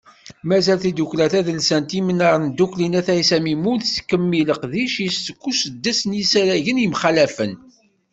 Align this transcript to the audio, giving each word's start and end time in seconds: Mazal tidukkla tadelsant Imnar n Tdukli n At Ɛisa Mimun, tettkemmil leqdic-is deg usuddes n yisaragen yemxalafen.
Mazal 0.49 0.79
tidukkla 0.83 1.25
tadelsant 1.33 1.91
Imnar 1.99 2.35
n 2.41 2.45
Tdukli 2.49 2.87
n 2.87 2.97
At 2.99 3.07
Ɛisa 3.15 3.37
Mimun, 3.43 3.77
tettkemmil 3.81 4.45
leqdic-is 4.49 5.17
deg 5.27 5.39
usuddes 5.49 5.99
n 6.05 6.11
yisaragen 6.17 6.81
yemxalafen. 6.83 7.53